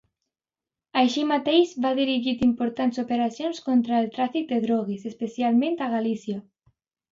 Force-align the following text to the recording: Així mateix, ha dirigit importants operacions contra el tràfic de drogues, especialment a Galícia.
Així 1.01 1.25
mateix, 1.31 1.73
ha 1.89 1.91
dirigit 1.99 2.41
importants 2.47 3.03
operacions 3.05 3.61
contra 3.69 4.01
el 4.01 4.09
tràfic 4.17 4.49
de 4.55 4.61
drogues, 4.67 5.07
especialment 5.15 5.81
a 5.81 5.93
Galícia. 5.97 6.43